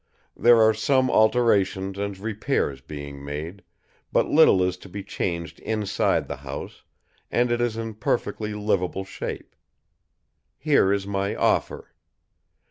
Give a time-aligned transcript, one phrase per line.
[0.35, 3.61] There are some alterations and repairs being made,
[4.11, 6.81] but little is to be changed inside the house
[7.29, 9.55] and it is in perfectly livable shape.
[10.57, 11.91] Here is my offer.